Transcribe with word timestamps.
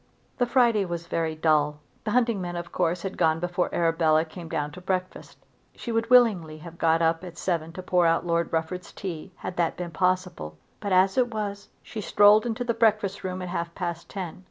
The 0.39 0.47
Friday 0.47 0.83
was 0.83 1.05
very 1.05 1.35
dull. 1.35 1.79
The 2.05 2.09
hunting 2.09 2.41
men 2.41 2.55
of 2.55 2.71
course 2.71 3.03
had 3.03 3.19
gone 3.19 3.39
before 3.39 3.69
Arabella 3.71 4.25
came 4.25 4.49
down 4.49 4.71
to 4.71 4.81
breakfast. 4.81 5.37
She 5.75 5.91
would 5.91 6.09
willingly 6.09 6.57
have 6.57 6.79
got 6.79 7.03
up 7.03 7.23
at 7.23 7.37
seven 7.37 7.71
to 7.73 7.83
pour 7.83 8.07
out 8.07 8.25
Lord 8.25 8.51
Rufford's 8.51 8.91
tea, 8.91 9.31
had 9.35 9.57
that 9.57 9.77
been 9.77 9.91
possible; 9.91 10.57
but, 10.79 10.91
as 10.91 11.19
it 11.19 11.31
was, 11.31 11.69
she 11.83 12.01
strolled 12.01 12.47
into 12.47 12.63
the 12.63 12.73
breakfast 12.73 13.23
room 13.23 13.43
at 13.43 13.49
half 13.49 13.75
past 13.75 14.09
ten. 14.09 14.39